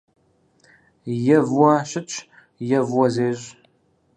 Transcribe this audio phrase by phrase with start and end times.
[1.35, 2.13] Е выуэ щытщ,
[2.77, 3.49] е выуэ зещӏ.